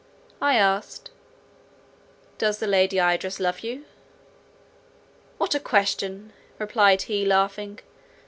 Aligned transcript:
I 0.41 0.55
asked, 0.55 1.11
"Does 2.39 2.59
Lady 2.63 2.97
Idris 2.99 3.39
love 3.39 3.59
you?" 3.59 3.85
"What 5.37 5.53
a 5.53 5.59
question," 5.59 6.33
replied 6.57 7.03
he 7.03 7.23
laughing. 7.23 7.77